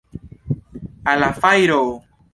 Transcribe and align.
Al 1.13 1.21
la 1.25 1.31
fajro! 1.45 1.81